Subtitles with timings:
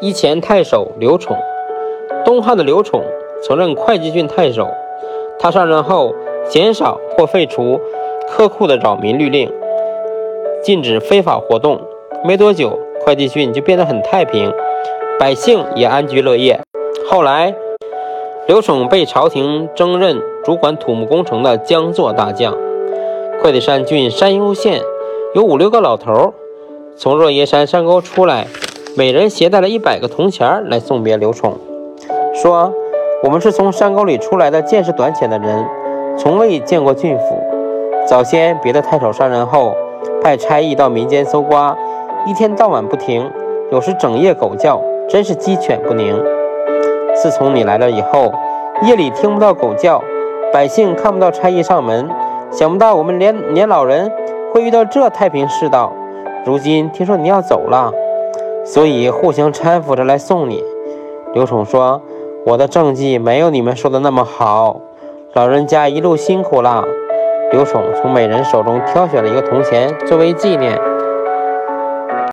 [0.00, 1.36] 一前太守刘宠，
[2.24, 3.02] 东汉的刘宠
[3.42, 4.68] 曾任会稽郡太守。
[5.40, 6.14] 他上任后，
[6.48, 7.80] 减少或废除
[8.30, 9.52] 苛酷的扰民律令，
[10.62, 11.80] 禁止非法活动。
[12.24, 14.52] 没多久，会稽郡就变得很太平，
[15.18, 16.60] 百姓也安居乐业。
[17.10, 17.52] 后来，
[18.46, 22.56] 刘宠被朝廷征任主管土木工程的江作大将。
[23.42, 24.80] 会稽山郡山阴县
[25.34, 26.34] 有五六个老头
[26.96, 28.46] 从若耶山山沟出来。
[28.98, 31.56] 每人携带了一百个铜钱来送别刘宠，
[32.34, 32.74] 说
[33.22, 35.64] ：“我们是从山沟里出来的见识短浅的人，
[36.18, 37.40] 从未见过郡府。
[38.08, 39.72] 早先别的太守上任后，
[40.20, 41.76] 派差役到民间搜刮，
[42.26, 43.30] 一天到晚不停，
[43.70, 46.20] 有时整夜狗叫，真是鸡犬不宁。
[47.14, 48.32] 自从你来了以后，
[48.82, 50.02] 夜里听不到狗叫，
[50.52, 52.08] 百姓看不到差役上门，
[52.50, 54.10] 想不到我们连年老人
[54.52, 55.92] 会遇到这太平世道。
[56.44, 57.92] 如今听说你要走了。”
[58.70, 60.62] 所以互相搀扶着来送你。
[61.32, 62.02] 刘宠说
[62.44, 64.82] ：“我的政绩没有你们说的那么好，
[65.32, 66.84] 老人家一路辛苦了。”
[67.50, 70.78] 刘宠从每人手中挑选了一个铜钱作为纪念。